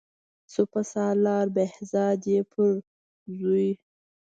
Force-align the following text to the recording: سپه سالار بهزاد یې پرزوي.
سپه 0.53 0.81
سالار 0.93 1.45
بهزاد 1.55 2.19
یې 2.31 2.39
پرزوي. 2.51 3.71